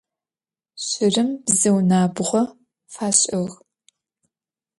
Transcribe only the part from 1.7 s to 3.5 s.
nabğo faş'ığ.